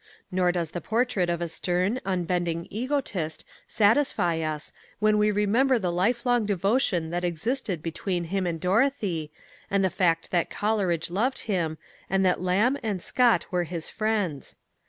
Nor 0.31 0.51
does 0.51 0.71
the 0.71 0.81
portrait 0.81 1.29
of 1.29 1.41
a 1.41 1.47
stern, 1.47 2.01
unbending 2.05 2.65
egotist 2.71 3.45
satisfy 3.67 4.37
us 4.39 4.73
when 4.97 5.19
we 5.19 5.29
remember 5.29 5.77
the 5.77 5.91
life 5.91 6.25
long 6.25 6.47
devotion 6.47 7.11
that 7.11 7.23
existed 7.23 7.83
between 7.83 8.23
him 8.23 8.47
and 8.47 8.59
Dorothy, 8.59 9.31
and 9.69 9.85
the 9.85 9.91
fact 9.91 10.31
that 10.31 10.49
Coleridge 10.49 11.11
loved 11.11 11.41
him, 11.41 11.77
and 12.09 12.25
that 12.25 12.41
Lamb 12.41 12.79
and 12.81 12.99
Scott 12.99 13.45
were 13.51 13.65
his 13.65 13.91
friends. 13.91 14.55